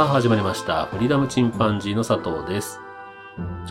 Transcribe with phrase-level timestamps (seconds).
[0.00, 0.86] さあ始まりました。
[0.86, 2.80] フリーダムチンパンジーの佐藤です。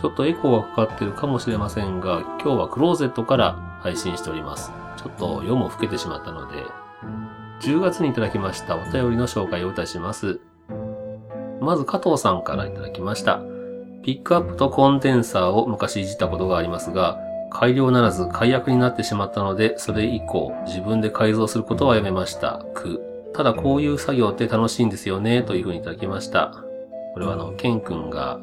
[0.00, 4.70] ちょっとエコーがかかってるかもしれませんが、今日はクローゼットから配信しております。
[4.96, 6.62] ちょっと夜も更けてしまったので、
[7.62, 10.38] 10月にいただきましたお便りの紹介をいたします。
[11.60, 13.40] まず加藤さんからいただきました。
[14.04, 17.18] ピックアップとコンデンサーを昔いじったことがありますが、
[17.50, 22.64] 改良ならず解約になってしまったので、それ以降自分で改造することはやめました。
[22.72, 23.09] く。
[23.34, 26.52] ただこういう作業って楽しいんですよね、というふうにいただきました。
[27.14, 28.40] これはあの、ケン君が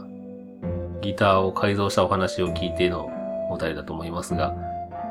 [1.02, 3.10] ギターを改造したお話を聞いての
[3.50, 4.56] お便りだと思いますが、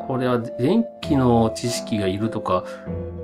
[0.06, 2.64] これは電気の知識がいるとか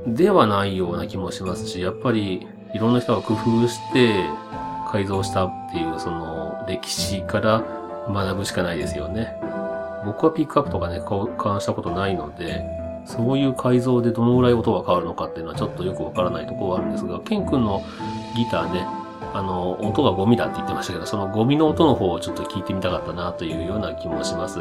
[0.06, 4.24] ではないような気もしますし、やっぱりいろんな人が工夫して
[4.90, 7.64] 改造したっていうその歴史から
[8.08, 9.36] 学ぶしかないですよね。
[10.04, 12.64] 僕はピックアップとかね、交換したことないので、
[13.04, 17.82] そういう改造でどのぐらい音が変わるのかっていうのはちょっとよくわからないところはあるんですが、ケン君の
[18.36, 18.86] ギターね、
[19.34, 24.60] あの、音がゴミだって言ってましたけど、そのゴミの音の方をちょっと聞いてみたかったなというような気もします。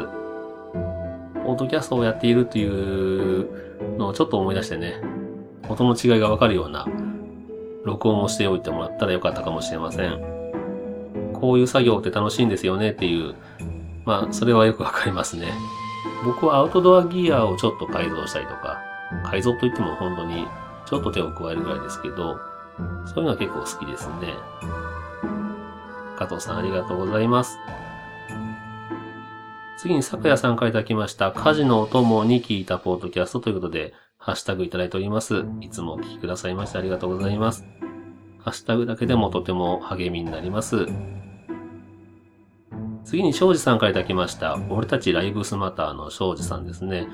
[1.44, 4.94] ポッドキャストをやっているというのをちょっと思い出してね、
[5.68, 6.86] 音の違いがわかるような
[7.84, 10.20] 録音をしておいてもらったらよかったかもしれません。
[11.34, 13.34] こういう作業って楽しいんですよねっていう、
[14.04, 15.52] まあ、それはよくわかりますね。
[16.24, 18.80] 僕はアウトドアギアをちょっと改造したりとか、
[19.24, 20.46] 改造といっても本当に
[20.86, 22.38] ちょっと手を加えるぐらいですけど、
[23.06, 24.34] そういうのは結構好きですね。
[26.16, 27.58] 加藤さんありがとうございます。
[29.78, 35.44] 次に昨夜さんからいただきました、家事のお供に聞いたポートキャストということで、ハッシュタグいただいております。
[35.60, 37.66] いつもお聞きくださいましてありがとうございます。
[38.38, 40.86] ハッシュタグだけでもとても励みになります。
[43.04, 44.58] 次に庄司さんからいただきました。
[44.70, 47.06] 俺たちライブスマターの庄司さんですね。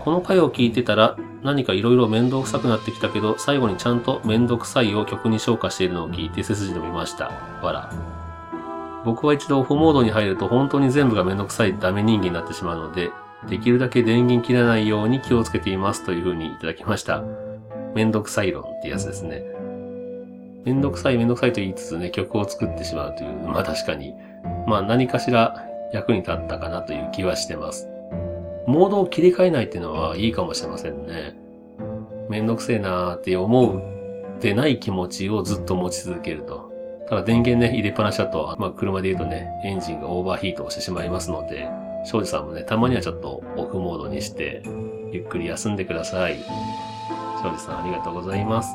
[0.00, 7.30] この回を聞いてたら何か色々面倒くさくなってきたけど、最後にちゃんと面倒くさいを曲に昇華しているのを聞いて背筋伸びました。
[7.62, 7.92] わら。
[9.04, 13.10] 僕は一度オフモードに入ると本当に全部が面倒くさいダメ人間になってしまうので、
[13.48, 17.22] できるだけ電源切らないように気をつけていますというふうにいただきました。
[17.94, 19.44] 面倒くさい論ってやつですね。
[20.64, 24.14] 面倒くさい面倒くさいと言いつつね、曲を作ってしまうという、まあ確かに、
[24.66, 27.88] まあ何かしら役に立ったかなという気はしてます。
[28.66, 31.36] モードを切り替えないっていうのはいいかもしれませんね。
[32.28, 33.82] めんどくせえなーって思う
[34.36, 36.72] ってない気持ちをずっと持ち続けると。
[37.08, 41.68] ただ電源ね、入れっぱなしだと、まあ車で言うとね、エンジンがオーバーヒートをしてしまいますので、
[42.04, 44.62] 庄司さんもね、たまにはちょっとオフモードにして、
[45.12, 46.36] ゆっくり休んでください。
[47.42, 48.74] 庄司さんありがとうございます。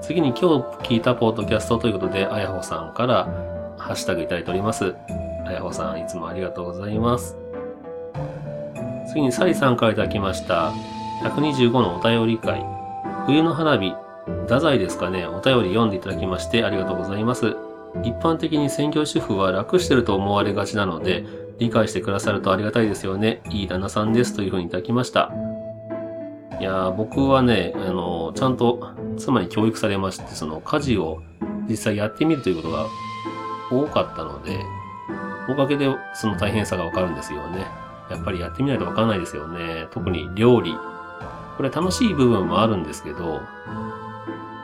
[0.00, 0.44] 次に今日
[0.88, 3.28] 聞いたポートキャストということで、あやほさんから
[3.78, 4.94] ハッシュタグいただいております。
[5.46, 7.36] あやほさん、いつもありがとうございます。
[9.08, 10.72] 次にサリさんからいただきました。
[11.22, 12.64] 125のお便り会。
[13.26, 13.94] 冬の花火、
[14.42, 17.56] 太宰ですかね、お便り読んでいただきましてありがとうございます。
[18.02, 21.24] 一般的に専業主婦は楽してると思われがちなので、
[21.58, 23.40] 理解してくださるとありがたいですよね。
[23.50, 24.34] いい旦那さんです。
[24.34, 25.32] というふうにいただきました。
[26.60, 31.22] いやー、僕はね、あの、ちゃんと妻に教育されまして、その家事を
[31.68, 32.86] 実際やってみるということが
[33.70, 34.64] 多かったので、
[35.48, 37.66] おかげでその大変さがわかるんですよね。
[38.10, 39.86] やっぱりやってみないとわからないですよね。
[39.90, 40.74] 特に料理。
[41.56, 43.40] これ楽しい部分もあるんですけど、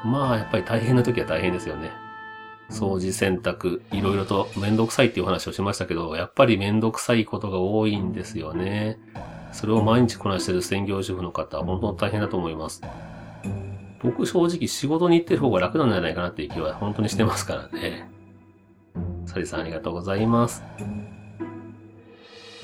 [0.04, 1.90] まあやっぱり大変な時は大変ですよね。
[2.70, 8.98] 掃除、洗濯、いろいろとめんどくさいっていう話をしましたけど、やっぱりめんどくさいことが多いんですよね。
[9.52, 12.82] それを毎日こなしてる専業主婦の方は本当に大変だと思います。
[14.02, 18.13] 僕正直仕事に行ってる方が楽なんじゃないかなっていう気は本当にしてますからね。
[19.26, 20.62] サリさんありがとうございます。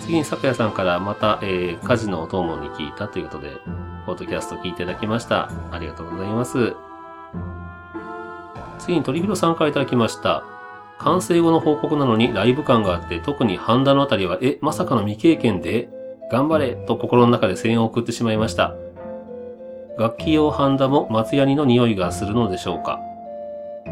[0.00, 3.50] 次に咲夜さんからまた、えー、家事のお供に聞いたということで、
[4.06, 5.50] ポッドキャスト聞いていただきました。
[5.70, 6.74] ありがとうございます。
[8.78, 10.42] 次に鳥広さんからいただきました。
[10.98, 15.88] 完成後の報告なのにライブ感があって、特にハンダのあたりは、え、まさかの未経験で
[16.30, 18.74] 頑張れと心の中で声援を送ってしまいました。
[19.98, 23.00] 楽器用ハンダも松ヤニの匂いがするのでしょうか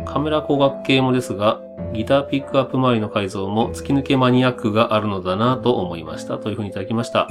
[0.07, 1.61] カメラ工学系もですが、
[1.93, 6.39] ギターピックアップ周りの改造も突き抜けマニアックがあるのだなと思いました。
[6.39, 7.29] というふうにいただきました。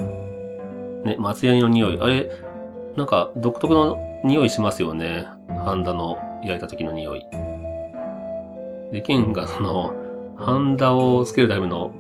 [1.04, 2.00] ね、松ヤニの匂い。
[2.02, 2.30] あれ、
[2.96, 5.28] なんか独特の匂いしますよね。
[5.64, 7.26] ハンダの焼いた時の匂い。
[8.92, 9.94] で、ケンがその、
[10.38, 11.92] ハンダをつけるための、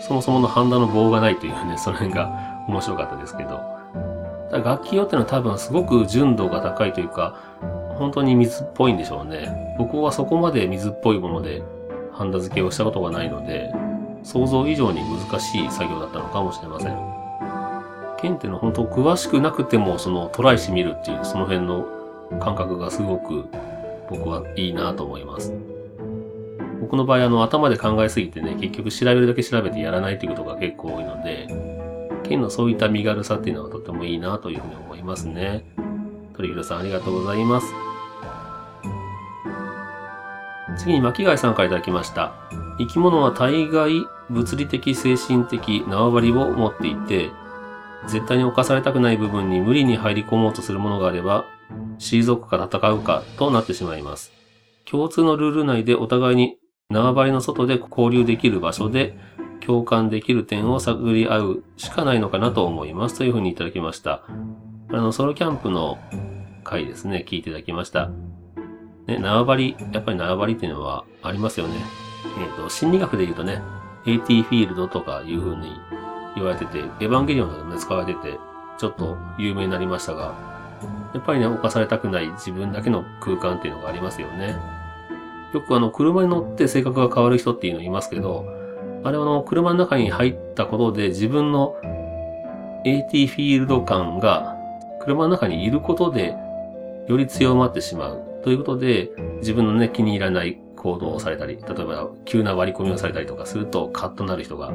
[0.00, 2.30] そもそものハンダの棒がないというね、その辺が
[2.68, 3.60] 面白かったですけど。
[4.64, 7.36] 楽器用ってのは多分すごく純度が高いというか、
[8.00, 9.76] 本当に水っぽいんでしょうね。
[9.76, 11.62] 僕はそこまで水っぽいもので
[12.12, 13.70] ハンダ付けをしたことがないので、
[14.22, 16.96] 想像以上に難しい作業だったのかもしれません。
[18.18, 21.86] 剣っていうのは本当詳しくなくてもそのトライしてみるっていうその辺の
[22.40, 23.44] 感覚がすごく
[24.08, 25.52] 僕はいいなと思います。
[26.80, 31.46] 僕の場合あの頭で考えすぎてね、結局調べるだけ調べてやらないっていうことが結構多いので、
[32.22, 35.66] 剣のそういった身軽さっていうのはとてもいいなというふうに思いますね。
[36.34, 37.89] 鳥広さんありがとうございます。
[40.76, 42.34] 次に巻貝さんから頂きました。
[42.78, 47.30] 生き物は大概物理的精神的縄張りを持っていて、
[48.06, 51.44] 絶対に侵されたくない部分に無理に入り込もうとするものがあれば、
[51.98, 54.32] 退くか戦うかとなってしまいます。
[54.84, 56.56] 共通のルール内でお互いに
[56.88, 59.16] 縄張りの外で交流できる場所で
[59.60, 63.18] 共感できる点を探り合うしかないのかなと思います。
[63.18, 64.24] というふうにいただきました。
[64.92, 65.98] あの、ソロキャンプの
[66.64, 68.10] 回ですね、聞いていただきました。
[69.10, 71.74] ね、縄張り、やっぱり縄張りっていうのはありますよね。
[72.38, 73.60] えっ、ー、と、心理学で言うとね、
[74.06, 75.72] AT フィールドとかいう風に
[76.36, 78.38] 言われてて、エヴァンゲリオンでも、使われてて、
[78.78, 80.34] ちょっと有名になりましたが、
[81.12, 84.56] やっぱりね、犯されたくない自分だけの空間っていうのがありますよね。
[85.52, 88.46] よくあの、車に乗って性格が変わる人っていうのいますけど、
[89.02, 91.74] あれはあの、車の中に入ったことで自分の
[92.84, 94.56] AT フィールド感が
[95.00, 96.34] 車の中にいることで
[97.08, 98.29] より強まってしまう。
[98.42, 104.72] ということで、自分のね、気に入らない行動をされたり、例えば急な割り込みをされたりとかするとカッとなる人が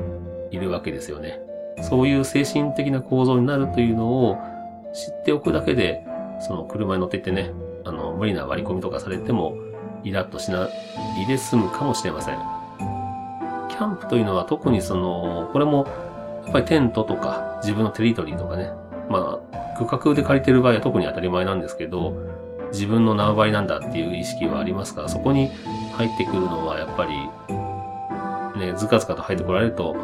[0.51, 1.39] いるわけですよね。
[1.81, 4.37] そういう精神的な構造になるというのを
[4.93, 6.05] 知っておくだけで、
[6.39, 7.51] その車に乗っていってね、
[7.83, 9.57] あの、無理な割り込みとかされても、
[10.03, 10.69] イラッとしな
[11.23, 12.37] いで済むかもしれません。
[13.69, 15.87] キャンプというのは特にその、これも、
[16.43, 18.71] やっぱりテントとか自分のテリトリーとかね、
[19.09, 22.13] まあ、区画で借りてる場合は特に当たり前なんですけど、
[22.75, 25.03] 自分の縄張りなんだっていう意識はありますか？
[25.03, 25.49] ら、そこに
[25.93, 29.95] 入ってくるのはやっぱり、ね、ずかずかと入ってこられると、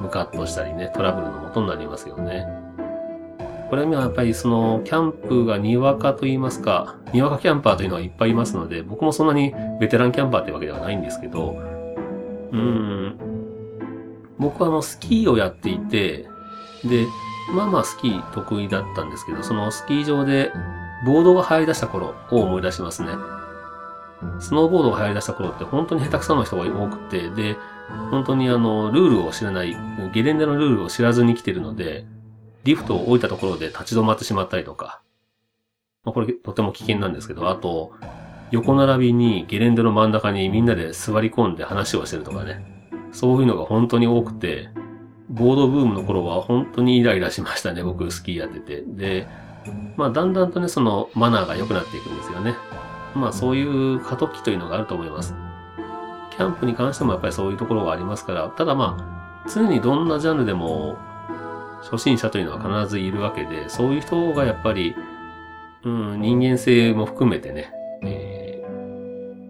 [0.00, 2.46] ムカッとしたりね、トラブルの元になりますよね。
[3.70, 11.56] これはやっぱりその、キャンプがにわかと言いますか、にわかキャンパーというのはいっぱいいますので、僕もそんなにベテランキャンパーってわけではないんですけど、
[12.52, 13.16] うん、
[14.38, 16.26] 僕はあの、スキーをやっていて、
[16.84, 17.06] で、
[17.54, 20.52] まあまあスキー得意だったんですけど、そのスキー場で
[21.04, 23.10] ボードが流行り出した頃を思い出しますね。
[24.38, 27.56] スノーボードが流行り出した頃って本当に下手くそな人が多くて、で、
[28.10, 29.76] 本当にあの、ルールを知らない、
[30.12, 32.06] ゲレンデのルールを知らずに来てるので、
[32.64, 35.02] リフトを置いたところで立ち止まってしまったりとか、
[36.04, 37.92] まあ、これとても危険なんですけど、あと、
[38.52, 42.64] 横並びにゲレンデの真ん中にみんなで座り込んで話をしてるとかね。
[43.12, 44.68] そういうのが本当に多くて、
[45.28, 48.82] ボードブームの頃は本当にイライラしましたね、僕スキーやってて。
[48.86, 49.26] で、
[49.96, 52.56] まあ、だんだんとね、そのマナーが良くなっていくんですよね。
[53.14, 55.34] まあ、そういう過渡期というのがあると思います。
[56.30, 58.96] キャンプに関してもやっぱりそういうところがありますから、ただま
[59.44, 60.96] あ、常にどんなジャンルでも、
[61.82, 64.94] 初心者というのは必ずいるわけで、そういう人がやっぱり、
[65.84, 67.72] うん、人間性も含めてね、
[68.04, 68.64] え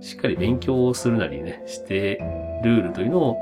[0.00, 2.18] ー、しっかり勉強をするなりね、して、
[2.64, 3.36] ルールというのを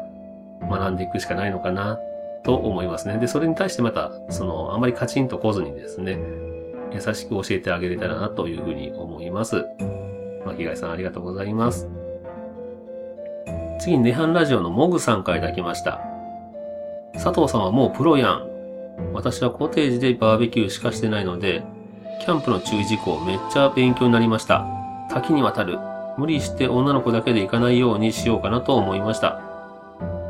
[0.69, 1.99] 学んでいくしかないのかな、
[2.43, 3.19] と思いますね。
[3.19, 6.19] で、それに対してまた、その、あまりカチンと来ずにですね、
[6.93, 9.65] 優しく教えてあげれたらなというふうに思います。
[10.45, 11.89] 巻貝さんありがとうございます。
[13.79, 16.01] 次にネハンラジオのモグさんからいただきました。
[17.15, 18.51] 佐藤さんはもうプロやん。
[19.15, 21.63] 私はコテージでバーベキューしかしてないので、
[22.21, 24.67] キャンプの注意事項めっちゃ勉強になりました。
[25.11, 25.79] 多岐にわたる。
[26.19, 29.41] 無理して女の子だけで行かないようにしようかなと思いました。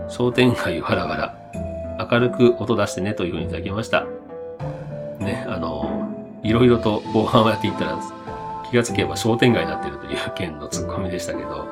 [0.09, 2.07] 商店街わらわら。
[2.11, 4.07] 明るく音出してねというふうにいただきました。
[5.19, 5.89] ね、あの、
[6.42, 7.99] いろいろと防犯をやっていったら、
[8.70, 11.66] 気がつけば商店街になってるという件のツッコミでしたけど、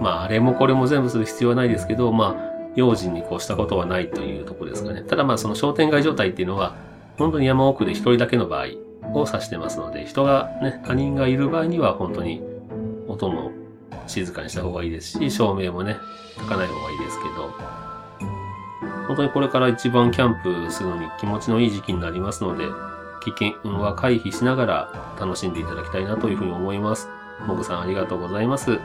[0.00, 5.02] まあ、あれもこれも全部する必要はないですけど、まあ、用心に越したことはないというとこですかね。
[5.02, 6.76] ただまあ、その商店街状態っていうのは、
[7.18, 8.66] 本当に山奥で一人だけの場合
[9.12, 12.42] を指してますので、人がね、他人がいる場合には本当に
[13.08, 13.50] 音も
[14.06, 15.96] 静かにした方がいいですし、照明もね、
[16.36, 17.50] 焚かない方がいいですけど、
[19.08, 22.66] 本当にこれから一番キャンプするのに気持ちのいい時期になりますので、
[23.32, 27.08] 危険は回避しながら楽しんでいただきたいなというふうに思います。
[27.46, 28.78] モグさんありがとうございます。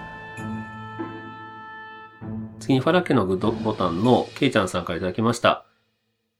[2.60, 5.66] 次にファラ家のグッドボタンのケイちゃんさんからいただきました。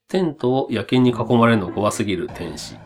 [0.08, 2.76] テントを野犬に囲まれるの怖すぎる天使。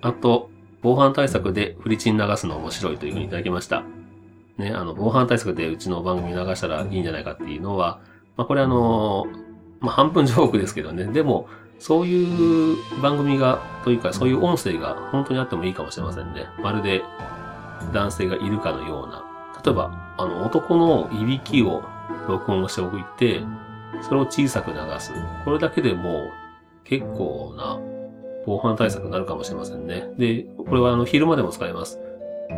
[0.00, 0.50] あと、
[0.80, 3.82] 防犯対策でフリチン流すの面白いというふうにいただきました。
[4.58, 8.00] ね、あの、防犯対策でうちの番組流したらいいんじゃないかっていうのは、
[8.36, 9.26] まあ、これあの、
[9.80, 11.48] まあ、半分ジョークですけどね、でも、
[11.78, 16.46] そういう番組が、というか、そういう音声が本当にあってもいいかもしれませんね。
[16.62, 17.02] まるで
[17.92, 19.24] 男性がいるかのような。
[19.64, 21.82] 例えば、あの、男のいびきを
[22.28, 23.42] 録音しておいて、
[24.02, 25.12] それを小さく流す。
[25.44, 26.28] これだけでも
[26.84, 27.78] 結構な
[28.44, 30.08] 防犯対策になるかもしれませんね。
[30.18, 31.98] で、これはあの、昼間でも使えます。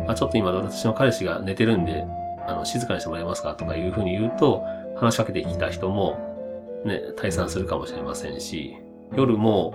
[0.07, 2.05] あ、ちょっと今私の彼氏が寝てるんで、
[2.47, 3.53] あの、静かにしてもらえますか？
[3.53, 4.63] とかいうふうに言うと、
[4.97, 6.17] 話しかけてきた人も、
[6.85, 8.75] ね、退散するかもしれませんし、
[9.15, 9.73] 夜も、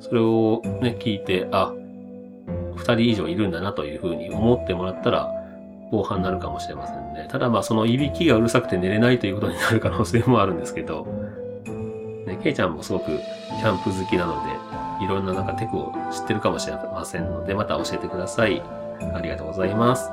[0.00, 1.72] それをね、聞いて、あ、
[2.76, 5.30] 二人以上いるんだなというふうに思ってもらったら、
[5.90, 7.28] 防犯になるかもしれませんね。
[7.30, 11.04] ただまあそのいびきがうるさくて寝れないということになる可能性もあるんですけど、
[12.26, 14.34] ね、ケイちゃんもすごくキャンプ好きなの
[14.98, 18.62] で、いろんななんかテクを知ってるかもしれませんので、また教えてください。
[19.14, 20.10] ありがとうございます。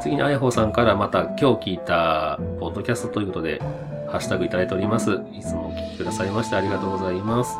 [0.00, 3.60] 次にあやほさんからまた今日聞いたポッドキャストということで、
[4.08, 5.20] ハッシュタグいただいております。
[5.32, 7.58] いつもお聞きくださいましてありがとうございます。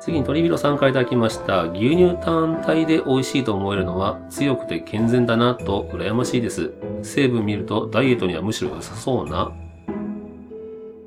[0.00, 1.62] 次に鳥広さんからいただきました。
[1.64, 6.72] 牛乳単体で美味しいと思えるのは強くて健全だなと羨ましいです。
[7.02, 9.52] 成分見るとダイエットにはむしろ良さそうな。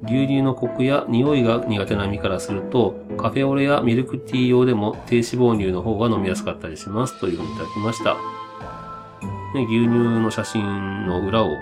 [0.05, 8.15] 牛乳のコクや匂いが苦手な身からすると、カフェオレやミルクティー用でも低脂肪乳の方が飲みやすかったりしますというふうにいただきました。
[9.55, 11.53] ね、牛乳の写真の裏を、え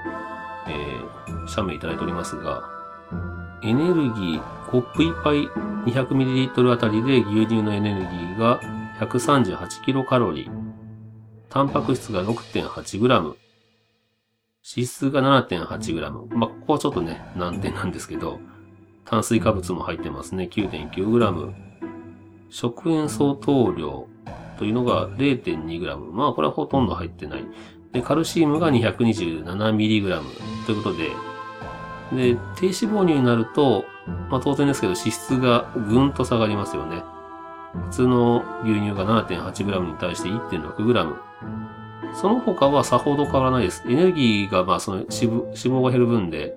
[0.70, 1.13] ー、
[1.48, 2.70] 写メいただいておりますが、
[3.64, 5.48] エネルギー、コップ1杯
[5.86, 8.60] 200ml あたりで牛乳のエネルギーが
[9.00, 10.52] 138kcal。
[11.50, 13.08] タンパク質が 6.8g。
[13.08, 13.36] 脂
[14.64, 16.36] 質が 7.8g。
[16.36, 18.40] まあ、ここはちょっとね、難点なんですけど、
[19.06, 20.50] 炭水化物も入ってますね。
[20.52, 21.54] 9.9g。
[22.50, 24.08] 食塩相当量
[24.58, 26.12] というのが 0.2g。
[26.12, 27.46] まあ、これはほとんど入ってない。
[27.92, 30.22] で、カルシウムが 227mg
[30.66, 31.12] ということで、
[32.16, 33.86] で、低脂肪乳になると、
[34.30, 37.04] まあ当然ですけど脂質がぐんと下がりますよね。
[37.90, 41.16] 普通の牛乳が 7.8g に対して 1.6g。
[42.16, 43.84] その他はさほど変わらないです。
[43.88, 46.56] エネルギーがまあその脂肪が減る分で、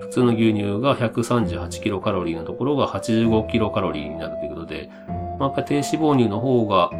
[0.00, 4.88] 普通の牛乳が138キロカロリーのところが85キロカロリーになるということで、
[5.38, 6.90] まあ、やっぱり低脂肪乳の方が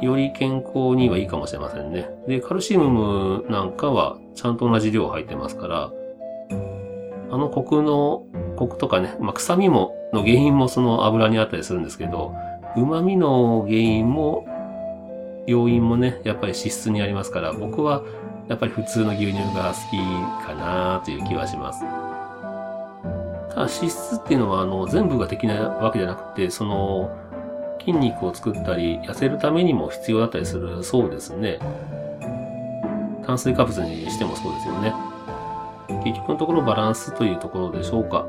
[0.00, 2.08] より健康にはいいかもしれませんね。
[2.26, 5.92] で、カルシウムなんかはちゃんと同じ量入ってますから、
[7.32, 12.34] あのコクの、コクとかね、まあ、臭みも、の原因もその油にあったりするんですけど、
[12.76, 14.46] 旨味の原因も、
[15.46, 18.02] 要因もね、やっぱり脂質にありますから、僕は
[18.48, 21.80] やっぱり普通の牛乳が好きかなという気はします。
[21.80, 21.86] た
[23.56, 27.10] だ脂質っていうのは、あの、全部ができないわけじゃなくて、その、
[27.80, 31.58] 筋肉を作ったり、痩せるためにも必要だったりするそうですね。
[33.24, 35.11] 炭水化物にしてもそうですよね。
[36.04, 38.26] 結局のところバランスというところでしょうか。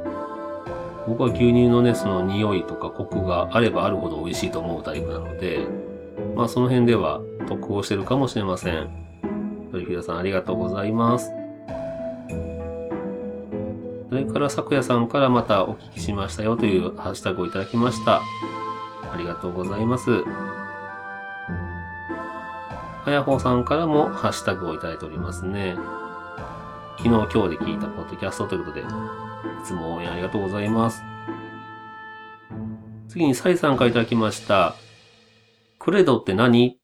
[1.08, 5.68] 僕は牛乳のね、その匂いとかコクがあればあるほど美味しいと思うタイプなので、
[6.36, 8.90] まあその辺では得をしてるかもしれません。
[9.72, 11.32] 鳥平さんありがとうございます。
[14.10, 18.22] それから昨夜さんからまたお聞きしましたよというハッシュタグをいただきました。
[19.12, 20.24] ありがとうございます。
[23.04, 25.76] はやほさんからもハッシュタグをいただいておりますね。
[26.98, 28.84] 昨日今日で聞いたポッドキャストということで、い
[29.66, 31.04] つも応援ありがとうございます。
[33.10, 34.76] 次にサイさんからいただきました。
[35.80, 36.78] クレドって何？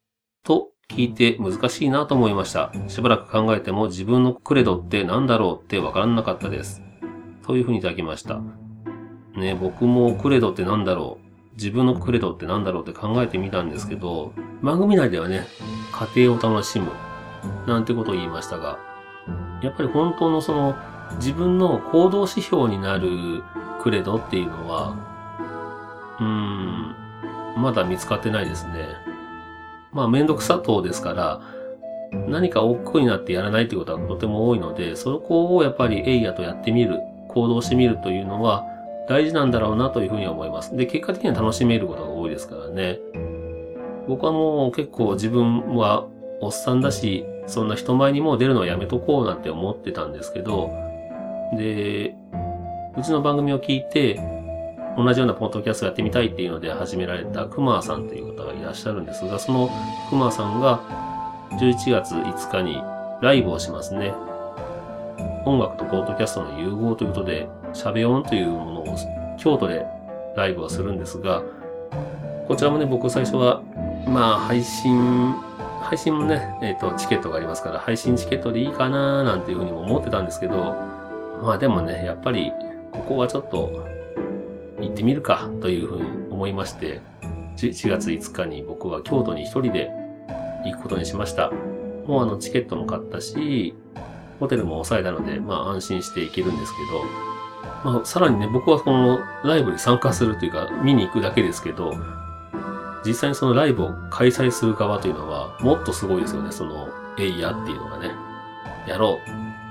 [0.44, 2.72] と聞いて難しいなと思いました。
[2.88, 6.82] しばらく考えても自分のクレドって何だろうってわからなかったです。
[7.46, 8.42] というふうにいただきました。
[9.36, 15.46] ね、僕もクレドって何だろう自分のクレドって何だろうって考えてみたんですけど、番組内ではね、
[16.16, 16.92] 家庭を楽しむ、
[17.68, 18.80] なんてことを言いましたが、
[19.62, 20.75] やっぱり本当のその
[21.15, 23.43] 自分の行動指標になる
[23.81, 24.95] クレドっていうのは、
[26.19, 28.88] うん、まだ見つかってないですね。
[29.91, 31.41] まあめんどくさとですから、
[32.27, 38.65] 何か億劫になってやらないということはとても多いので、そこをやっぱりエイヤとやってみる、行動してみるというのは
[39.07, 40.75] 大事なんだろうなというふうに思います。
[40.75, 43.00] で、結果的には楽しめることが多いですからね。
[44.07, 46.05] 僕はもう結構自分は
[46.41, 50.72] おっさんだし、そんな人前にもう出るのはやめとこうなんて思ってたんですけど、
[51.58, 52.15] で、
[52.98, 54.20] うちの番組を聞いて、
[54.98, 59.70] 同じようなポッドキャストやってみたいっていうので始められたクマさんという方がいらっしゃるんですが、その
[60.10, 60.79] クマさんが
[61.51, 62.82] 11月5日に
[63.22, 64.13] ライブをしますね。
[65.46, 68.86] 音楽とポッドキャストの融合ということで、喋音というものを
[69.38, 69.86] 京都で
[70.36, 71.41] ライブをするんですが、
[72.48, 73.62] こちらもね、僕最初は、
[74.08, 75.34] まあ、配信、
[75.81, 80.75] 配信もね、えっ、ー、と、チケットがありますから、配信チケットでいいかなーなんていうふうにも思ってたんですけど、
[81.41, 82.51] まあでもね、やっぱり、
[82.91, 83.88] ここはちょっと、
[84.81, 87.01] 行ってみるか、というふうに思いまして、
[87.57, 89.91] 1月5日に僕は京都に一人で
[90.65, 91.51] 行くことにしました。
[92.05, 93.75] もうあの、チケットも買ったし、
[94.39, 101.93] ホテルも抑えたので、まあ安心して行けるんですけど、まあさらにね、僕はこのライブに参加するというか、見に行くだけですけど、
[103.06, 106.51] 実際にそのライブを開催する側というのは、もっとすごいですよね。
[106.51, 108.12] その、えいやっていうのがね。
[108.88, 109.20] やろ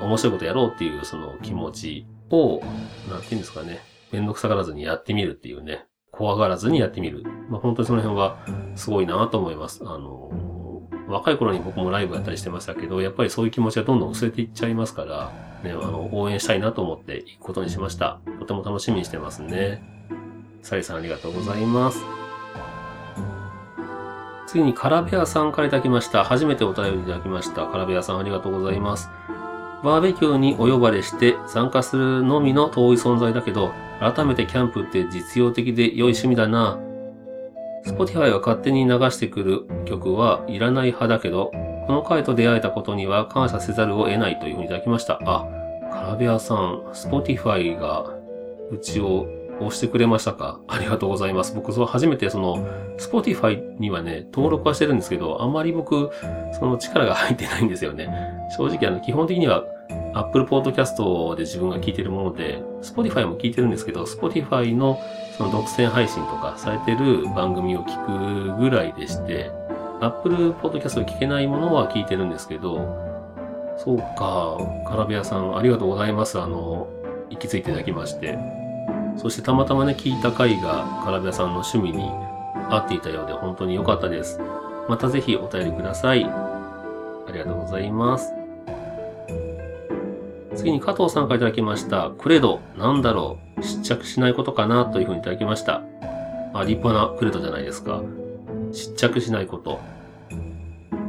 [0.01, 0.05] う。
[0.05, 2.61] 面白いことやろうっていうその気持ちを、
[3.11, 3.81] なんていうんですかね。
[4.13, 5.87] めんどくさがらずにやってみるっていうね。
[6.11, 7.25] 怖がらずにやってみる。
[7.49, 8.39] まあ本当にその辺は
[8.75, 9.83] すごいなと思います。
[9.85, 10.31] あの、
[11.09, 15.33] 若い頃に僕もライブやったりしてましたけど、やっぱりそういう気持ちがどんどん薄れていっちゃいますから、
[15.63, 18.21] ね、あの、応援したいなと思って行くことにしました。
[18.41, 19.83] とても楽しみにしてますね。
[20.63, 22.28] サリさんありがとうございます。
[24.49, 26.25] 次にカラベアさんからいただきました。
[26.25, 27.67] 初めてお便りいただきました。
[27.67, 29.11] カラベアさんありがとうございます。
[29.85, 36.79] バーベキューにお呼ばれして参加するのみの遠い存在だけど、改めてキャンプって実用的で良い趣味だな。
[37.87, 41.51] Spotify が勝手に流してくる曲はいらない派だけど、
[41.87, 45.21] この回と出会えたことには感謝せざるを得ないというふうにいただきました。
[45.27, 45.47] あ、
[45.93, 48.15] カラベアさん、Spotify が
[48.71, 49.27] うちを
[49.61, 50.61] 押してくれましたか？
[50.69, 51.55] ありがとうございます。
[51.55, 52.67] 僕、その初めてその、
[52.99, 56.11] Spotify にはね、登録はしてるんですけど、あんまり僕、
[56.59, 58.09] その力が入ってないんですよね。
[58.57, 59.65] 正直、あの、基本的には
[60.15, 65.01] Apple Podcast で自分が聞いてるもので、Spotify も聞いてるんですけど、Spotify の
[65.37, 69.51] その独占配信とかされてる番組を聞くぐらいでして、
[70.01, 73.07] Apple Podcast で聞けないものは聞いてるんですけど、
[73.77, 76.41] そうか、カラビアさんありがとうございます。
[76.41, 76.89] あの、
[77.31, 78.39] 行き着いていただきまして。
[79.19, 82.09] そしてたまたまね、聞いた回が、カラビアさんの趣味に
[82.71, 84.41] 合っていたようで本当に良かったです。
[84.89, 86.25] またぜひお便りください。
[86.25, 88.33] ありがとうございます。
[90.55, 92.11] 次に加藤さんからいただきました。
[92.19, 95.83] クレド、なんだろう失着しないことかなというふうにいただきました。
[96.55, 98.03] あ、立派なクレドじゃないですか。
[98.73, 99.81] 失着しないこと。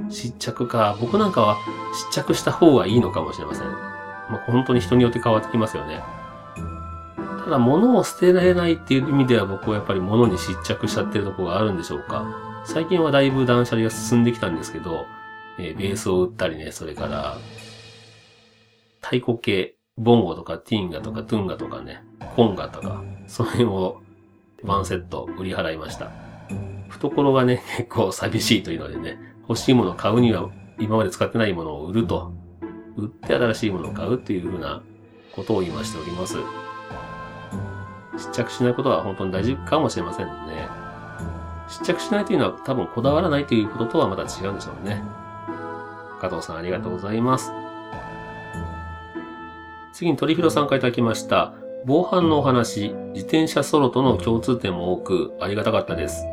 [0.10, 0.98] 失着か。
[1.00, 1.58] 僕なんかは
[1.94, 3.68] 失着した方がいいのかもしれません。
[3.68, 6.02] まあ、本当に人によって変わってきますよね。
[7.50, 12.62] ただ物を捨てられないっていう意味では僕はやっぱり物に失着しちゃってるところがあるんでしょうか。
[12.64, 15.08] 最近はだいぶ断捨離が進んできたんですけど、
[15.58, 17.38] えー、ベースを売ったりね、それから、
[19.02, 22.04] 太鼓系、ボンゴとかティンガとかトゥンガとかね、
[22.36, 24.00] コンガとか、その辺を
[24.64, 26.12] ワンセット売り払いました。
[26.88, 32.32] 懐がね、 結構寂しいというのでね、欲しいものを買うには今まで使ってないものを売ると、
[32.96, 34.84] 売って新しいものを買うっていうふうな
[35.32, 36.38] ことを今しております。
[38.20, 40.68] 失着しないことは本当に大事かもしれませんね。
[41.68, 45.04] 失着しないというのは多分こだわらないということとはまた違うんでしょうね。
[46.20, 47.52] 加藤さんありがとうございます。
[49.94, 51.54] 次に鳥広さんからいただきました。
[51.86, 56.26] 防犯のお話、自転車ソロとの共通点も多くありがたかったです。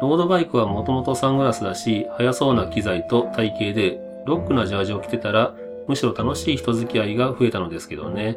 [0.00, 5.54] ロードバイクはもともとサングラスだし、速そうな機材と体型で、ロックなジャージを着てたら、
[5.86, 8.36] むしろ楽しい人付き合いが増えたのですけどね。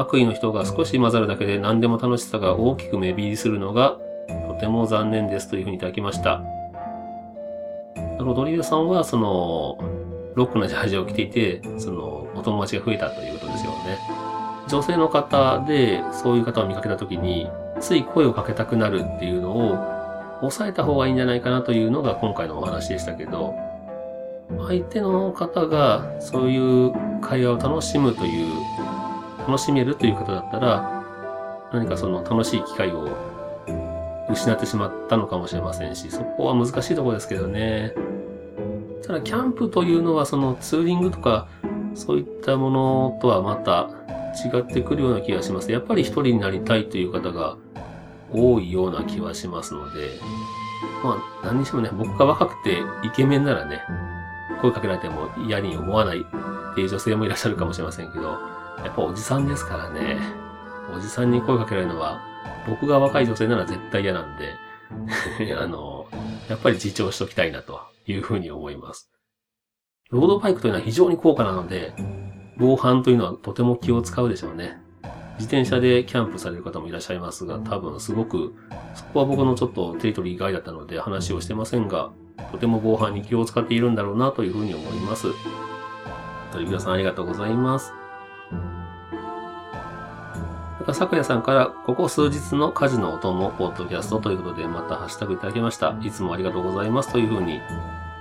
[0.00, 3.98] 悪意の人が少し混ざるだけで何でも楽しさが大きく目減りするのが
[4.48, 6.42] とても残念ですというふうにいただきました。
[8.18, 9.78] ロドリゲさんはその
[10.34, 13.98] ロックなジャージを着ていて、そのお友達が増えたということですよね。
[14.68, 17.48] 女性の方でそういう方を見かけたときに、
[17.80, 19.76] つい声をかけたくなるっていうのを
[20.40, 23.54] 抑えた方がいいんじゃないかなというのが今回のお話でしたけど、
[24.66, 28.54] 相手の方がそういう会話を楽しむという
[29.50, 31.02] 楽しめるという方だったら、
[31.72, 33.08] 何かその楽しい機会を
[34.30, 37.92] 失ってしまったのかもしれませんし、そこは難しいところですけどね。
[39.04, 41.48] ただ、キャンプというのはそのツーリングとか、
[41.94, 43.90] そういったものとはまた
[44.46, 45.72] 違ってくるような気がします。
[45.72, 47.56] やっぱり一人になりたいという方が
[48.32, 50.10] 多いような気はしますので、
[51.02, 53.80] まあ、何にしてもね、僕が若くてイケメンならね、
[54.62, 60.18] 声かけられても嫌に思わないっていう女性もいらっしゃるかもしれませんけど、やっぱおじさんですからね。
[60.94, 62.22] おじさんに声かけられるのは、
[62.68, 64.54] 僕が若い女性なら絶対嫌なんで
[65.56, 66.06] あの、
[66.48, 69.10] やっぱり自重しときたいなというふうに思います。
[70.10, 71.94] ロードバイクというのは非常に高価なので、
[72.58, 74.78] 防犯というのはとても気を使うでしょうね。
[75.38, 78.54] 自転車でキャンプされる方もいらっしゃいますが、多分すごく、
[78.94, 82.10] そこは僕のちょっとテリトリー以外だったので話をしてませんが、
[82.52, 85.28] とても防犯に気を使っているんだろうなというふうに思います。
[86.52, 87.99] 鳥倉さんありがとうございます。
[88.50, 88.56] そ
[90.80, 95.94] れから、昨夜さんから、ここ数日の家事の音もポッドキャストということで、またハッシュタグいただきました。
[96.02, 97.60] いつもありがとうございますというふうにい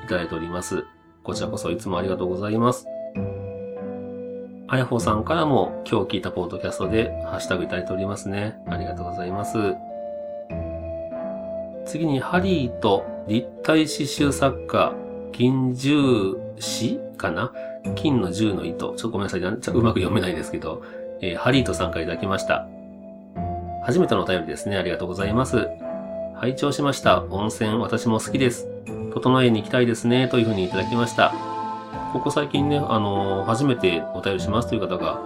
[0.08, 0.86] ただいております。
[1.24, 2.86] こちらこそいつもありがとうございます。
[4.72, 8.56] あやほさんからも今日聞いたポッドキャストでハッシュタグいただいておりますね。
[8.68, 9.58] ありがとうございます。
[11.86, 14.94] 次に、ハリーと立体刺繍作家、
[15.32, 17.52] 金十詩かな？
[17.96, 18.90] 金の十の糸。
[18.90, 19.42] ちょっとごめんなさい。
[19.42, 20.84] ちゃうまく読めないですけど、
[21.22, 22.68] えーハリーとさんからいただきました。
[23.84, 24.78] 初めてのお便りですね。
[24.78, 25.68] ありがとうございます。
[26.36, 27.24] 拝聴しました。
[27.30, 28.68] 温泉、私も好きです。
[29.14, 30.28] 整えに行きたいですね。
[30.28, 31.34] というふうにいただきました。
[32.14, 35.20] ここ最近ね、あのー初めてお便りしますという方が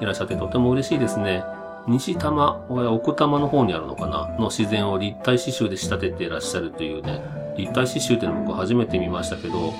[0.00, 1.44] いらっしゃってとても嬉しいですね。
[1.86, 4.28] 西多摩、奥多摩の方にあるのかな？
[4.38, 7.22] の自然を立体刺繍で仕立てていらっしゃるというね、
[7.56, 9.72] 立体刺繍っていうのを僕初めて見ましたけど、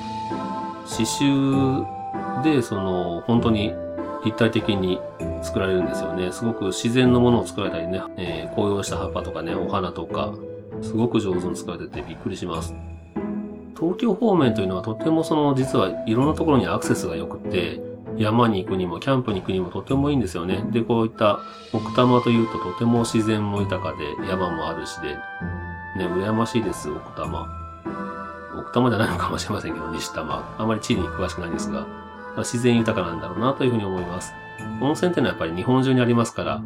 [0.88, 1.84] 刺繍
[2.42, 3.72] で、その、本当に
[4.24, 5.00] 立体的に
[5.42, 6.32] 作られるんですよね。
[6.32, 10.32] すごく自然のものを作られたりね、えー紅葉した葉っぱとかね、お花とか、
[10.82, 12.74] すごく上手に作られててびっくりします。
[13.78, 17.80] 東京方面というのはとてもその、実はいろんなところにアクセスが良くて、
[18.16, 20.64] 山に行くにも、キャンプに行くにもとてもいいんですよね。
[20.72, 21.38] で、こういった
[21.72, 25.14] 奥多摩というととても自然も豊かで、山もあるしで、
[25.96, 27.46] ね、羨ましいです、奥多摩。
[28.58, 30.56] 奥多摩じゃないのかもしれませんけど、西多摩。
[30.58, 31.86] あまり地理に詳しくないんですが、
[32.40, 34.34] 自然豊かなんだろうなというふうに思います。
[34.80, 36.60] 温泉ってのはやっぱり日本中にありますから、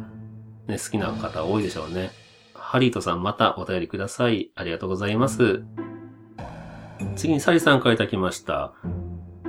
[0.67, 2.11] ね、好きな方多いでしょうね。
[2.53, 4.51] ハリートさんまたお便りください。
[4.55, 5.63] ありがとうございます。
[7.15, 8.73] 次にサリさんからいただきました。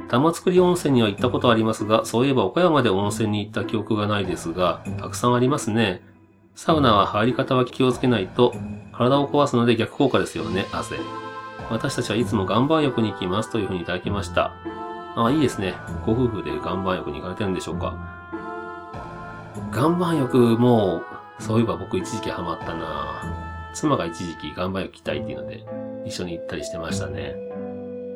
[0.09, 6.03] 玉造温泉には行ったことありますが、そういえば岡山で温泉に行った記憶がないですが、たくさんありますね。
[6.55, 8.55] サウナは入り方は気をつけないと、
[8.93, 10.97] 体を壊すので逆効果ですよね、汗。
[11.71, 14.53] 私たちはいつも岩盤浴に行きますというふうにいただきました。
[15.16, 15.74] あ、いいですね。
[16.05, 17.94] ご夫婦で岩盤浴に行かれてるんでしょうか。
[19.72, 21.03] 岩盤浴も、
[21.38, 23.22] そういえば僕一時期ハマったな
[23.74, 25.64] 妻が一時期岩盤浴行きたいっていうので、
[26.05, 27.35] 一緒に行ったりしてましたね。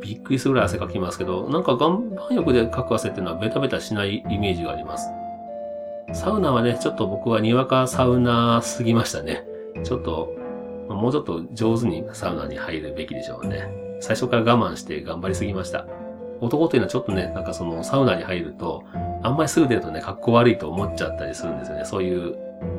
[0.00, 5.08] びっくりするぐらい汗かきますけど、なんか岩盤浴でかく汗っていうのはベタベタしないイメージがあります。
[6.14, 9.44] サウナはね、ちょっと僕はにわかサウナすぎましたね。
[9.84, 10.34] ちょっと、
[10.88, 13.68] もうちょっと上手にサウナに入るべきでしょうね。
[14.00, 15.86] 最初から我慢して頑張りすぎました。
[16.40, 18.84] 男というのはちょっとね、なんかそのサウナに入ると、
[19.22, 21.84] あんまりすぐ出るとね、格好悪いと思っちゃったりするんですよね。
[21.84, 22.36] そういう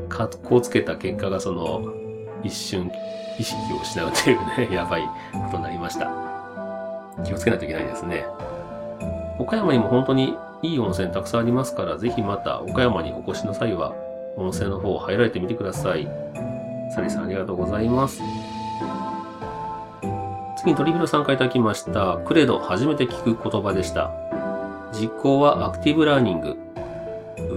[0.08, 1.93] 格好つけた結果がその、
[2.43, 2.91] 一瞬
[3.38, 6.10] 意識を失うというね、 やばいことになりました。
[7.24, 8.26] 気をつけないといけないですね。
[9.38, 13.93] 岡山にも本当にいい温泉たくさんありますから、ぜひまた岡山にお越しの際は、
[14.38, 16.08] 温泉の方を入られてみてください。
[16.91, 18.22] サリさんありがとうございます。
[20.60, 22.17] 次に鳥広さんからいただきました。
[22.26, 24.12] クレド、初めて聞く言葉でした。
[24.91, 26.58] 実行はアクティブラーニング。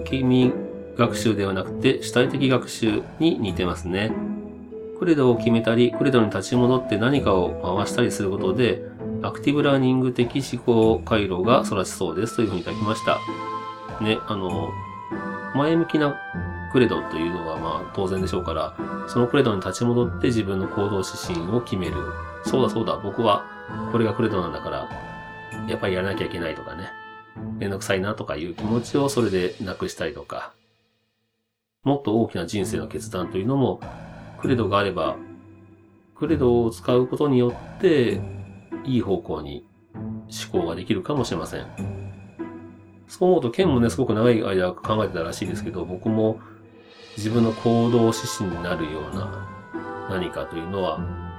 [0.02, 0.52] 受け身
[0.96, 4.12] 学習ではなくて主体的学習に似てますね。
[5.00, 8.84] クレドを決めたり、クレドに立ち戻って何かを回したりすることで、
[9.22, 13.18] アクティブラーニング的思考回路が育ちそうですというふうにいただきました。
[14.00, 14.70] ね、あの、
[15.56, 16.14] 前向きな
[16.72, 18.76] クレドというのはまあ当然でしょうから、
[19.08, 21.94] そのクレドに立ち戻って自分の行動指針を決める。
[22.44, 23.44] そうだそうだ、僕は
[23.92, 24.88] これがクレドなんだから、
[25.68, 26.90] やっぱりやらなきゃいけないとかね。
[27.58, 30.52] めんどくさいなとかいう気持ちをそれでなくしたりとか。
[31.82, 33.80] もっと大きな人生の決断というのも、
[34.40, 35.16] クレドがあれば、
[36.14, 38.20] クレドを使うことによって、
[38.84, 41.66] いい方向に思考ができるかもしれません。
[43.08, 46.40] そう思うと、ケンもね、すごく長い間考えてたらしいですけど、僕も
[47.16, 49.48] 自分の行動指針になるような
[50.10, 51.31] 何かというのは、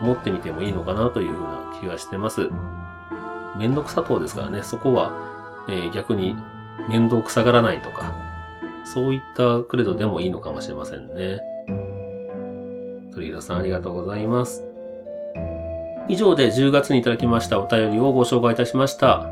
[0.00, 2.48] 持ってみてもいいのかなというふうな気がしてます。
[3.58, 5.12] めんどくさそうですからね、そこは、
[5.68, 6.36] えー逆に
[6.88, 8.14] 面倒くさがらないとか、
[8.84, 11.40] そういったクレドでもいいのかもしれませんね。
[13.12, 14.64] 鳥広さんありがとうございます。
[16.08, 19.22] 以上で10月にいただきましたお便りをご紹介いたしました。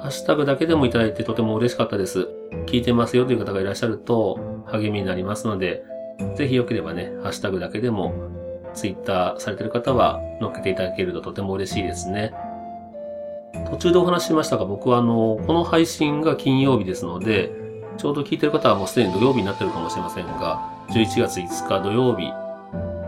[0.00, 2.28] ハッシュタグだけでもいただいてとても嬉しかったです。
[2.66, 5.82] 聞いてますよという方がいらっしゃると励みになりますので、
[6.36, 8.14] ぜひよければね、ハッシュタグだけでも
[8.74, 12.32] ツイッターされてる方は載っけていただけるととても嬉しいですね。
[13.70, 17.50] 途中でお話ししましたが、僕はあの、この配信が金曜日ですので、
[17.98, 22.32] ちょうど聞いてる方はもうすでに土曜日になってるかもしれませんが、11月5日土曜日、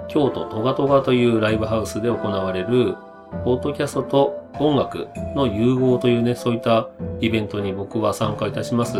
[0.09, 2.97] 京都トガトガというライブハウスで行われる、
[3.45, 6.89] ポッドキャストと音楽の融合というね、そういった
[7.21, 8.99] イベントに僕は参加いたします。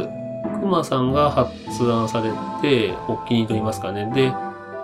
[0.63, 1.51] くまさんが発
[1.93, 2.31] 案され
[2.63, 4.11] て、発起人と言いますかね。
[4.15, 4.33] で、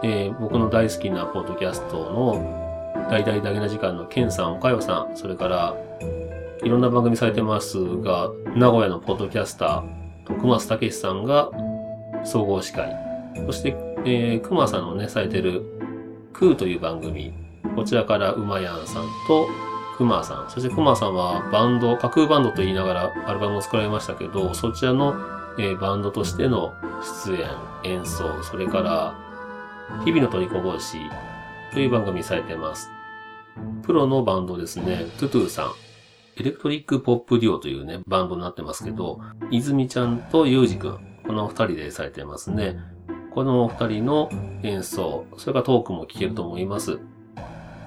[0.03, 2.69] えー僕の大好きなポッドキャストの
[3.11, 5.77] 大々だけな時間のケンさん、おかよさん、それから、
[6.63, 11.51] いろんな番組されてますが、名古屋のポッドキャスター、徳松武さんが
[12.25, 12.95] 総合司会。
[13.47, 15.63] そして、えー、熊さんのね、されてる、
[16.35, 17.33] クーという番組。
[17.75, 19.49] こちらから馬やんさんと、
[19.97, 20.51] 熊さん。
[20.51, 25.15] そして熊さんはバンド、架空バンドと言いながらアルバムを作られましたけど、そちらの、
[25.59, 26.75] えー、バンドとしての
[27.25, 27.49] 出演、
[27.97, 29.28] 演奏、それから、
[30.05, 30.99] 日々の取りこぼし
[31.73, 32.91] という番組されてます。
[33.83, 35.73] プロのバンドですね、トゥトゥさん。
[36.37, 39.21] エレクトリックポップデュオというね、バンドになってますけど、
[39.51, 42.79] 泉ちゃんとゆうじくん、この二人でされてますね。
[43.35, 44.29] この二人の
[44.63, 46.99] 演奏、それからトークも聞けると思います。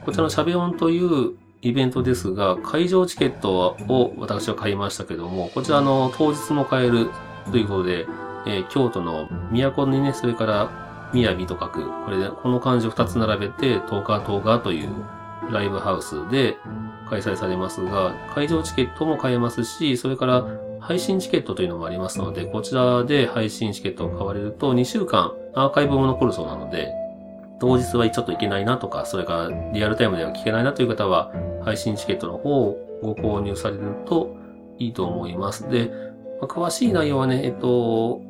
[0.05, 7.09] こちらのシャベオンというイベントですが、会場チケットを私は買いましたけども、こちらの当日も買える
[7.51, 8.07] ということで、
[8.47, 14.89] えー、京都の都にね、それから雅と書く、これで、この漢字を二つ並べて、東海東画という
[15.52, 16.58] ライブハウスで
[17.10, 20.45] 開催されますが、会場チケットも買えますし、それから
[20.80, 26.89] 配信チケットというのもありますので、こちらで配信チケットを買われると2週間アーカイブも残るそうなので、
[27.60, 31.32] 当日はちょっと行けないなとか、それからリアルタイムでは聞けないなという方は、
[31.63, 34.36] 配信チケットの方をご購入されると
[34.80, 35.69] いいと思います。
[35.69, 35.91] で、
[36.41, 38.21] ま、詳しい内容はね、えっと、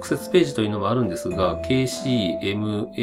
[0.00, 2.96] 特設ページというのもあるんですが、kcmah.com、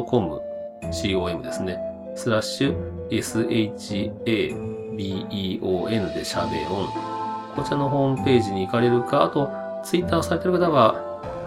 [0.00, 1.78] com ですね。
[2.16, 4.16] スラッシュ shabeon
[6.14, 6.88] でシャベオン。
[7.54, 9.50] こちらのホームページに行かれるか、あと、
[9.84, 10.94] ツイッターされてる方は、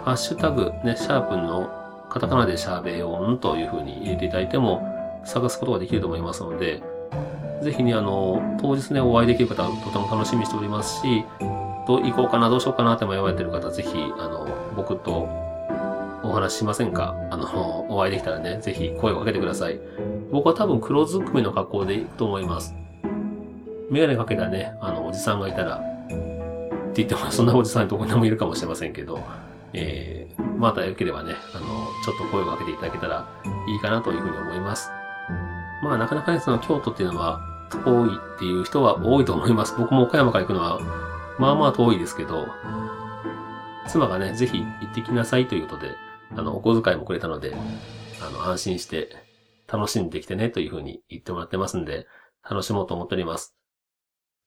[0.04, 1.68] ハッシュタグ、ね、シャープの
[2.08, 6.80] カタカナでシャベオンという風に入れていただいても、探すことができると思いますので、
[7.60, 11.24] ぜひね、あの、当日ね、お会いできる方、とても楽しみにしておりますし、
[11.88, 14.46] どう行こうかな、どうしようかなって迷われてる方、ぜひ、あの、
[14.76, 15.26] 僕と
[16.22, 17.14] お話ししませんか？
[17.30, 17.46] あの、
[17.88, 19.80] お会いできたらね、ぜひ声をかけてください。
[20.30, 22.74] 僕は多分黒ずくめの格好で行くと思います。
[23.90, 25.80] メガネかけたね、あの、おじさんがいたら、っ
[26.92, 29.20] て言っても、 そんなおじさんどこにでもいるかもしれませんけど、
[29.72, 31.64] えー、また良ければね、あの、
[32.04, 33.24] ちょっと声をかけていただけたら
[33.66, 34.90] いいかなというふうに思います。
[35.82, 37.40] まあ、なかなかね、その京都っていうのは
[37.82, 39.74] 遠いっていう人は多いと思います。
[39.78, 40.78] 僕も岡山から行くのは、
[41.38, 42.48] まあまあ遠いですけど、
[43.86, 45.92] 妻がね、ぜひ行ってきなさいということで、
[46.36, 47.54] あの、お小遣いもくれたので、
[48.20, 49.10] あの、安心して
[49.66, 52.06] 楽しんできてねというふうに言ってもらってますんで、
[52.48, 53.54] 楽しもうと思っております。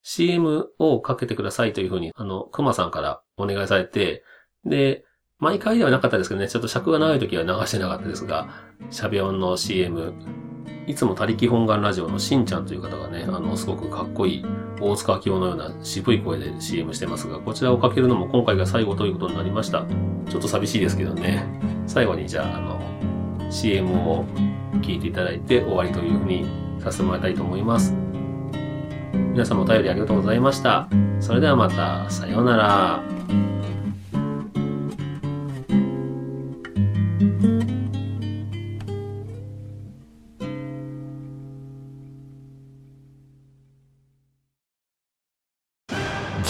[0.03, 4.23] CM をかけてくださいというふうに、あの、熊さんからお願いされて、
[4.65, 5.05] で、
[5.37, 8.49] 毎回ではなかったですけどね、ちょっと尺が長い時は流してなかったですが、
[8.89, 10.13] シャベオンの CM、
[10.87, 14.45] いつも他力本願ラジオのしんちゃんという方がね、あの、すごくかっこいい
[14.81, 19.85] 大塚明夫のような渋い声で CM してますが、こちらをかけるのも今回が最後ということになりました。
[20.29, 21.45] ちょっと寂しいですけどね。
[21.87, 22.81] 最後にじゃあ、あの、
[23.51, 24.25] CM を
[24.81, 26.45] 聞いていただいて終わりというふうに
[26.79, 27.93] させてもらいたいと思います。
[29.13, 30.87] 皆さんもお便りありがとうございました。
[31.19, 33.03] それではまた、さようなら。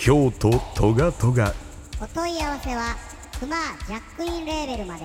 [0.00, 1.52] 京都トガトガ。
[2.00, 2.94] お問い合わせは
[3.40, 5.04] クマジャックインレーベルまで。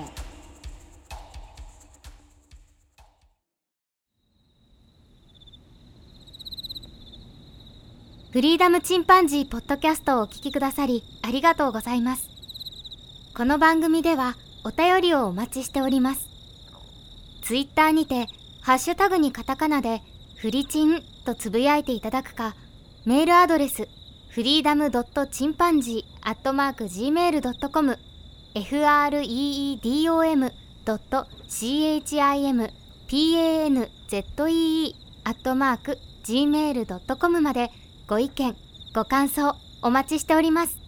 [8.32, 12.28] フリーダムチンパンジーポッドキャストをお聞きくださりありがとうございます。
[13.36, 16.28] この番組ではお便りをお待ちしております。
[17.42, 18.26] ツイッターにて
[18.62, 20.02] ハッシュタグにカタカナで
[20.38, 22.54] フリチンとつぶやいていただくか
[23.04, 23.88] メールアドレス
[24.34, 27.96] フリーダムドットチンパンジーアットマーク Gmail.com
[28.56, 30.50] freedom
[30.84, 32.82] ドット chimpanzee
[35.22, 37.70] アットマーク gmail.com まで
[38.08, 38.56] ご意見
[38.92, 40.83] ご感想お待ちしております。